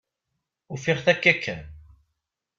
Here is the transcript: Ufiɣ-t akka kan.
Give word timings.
Ufiɣ-t 0.73 1.07
akka 1.13 1.33
kan. 1.43 1.61